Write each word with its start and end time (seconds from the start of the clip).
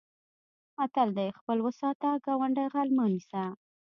متل 0.77 1.09
دی: 1.17 1.27
خپل 1.39 1.57
و 1.61 1.69
ساته 1.79 2.09
ګاونډی 2.25 2.65
غل 2.73 2.89
مه 2.97 3.05
نیسه. 3.13 3.43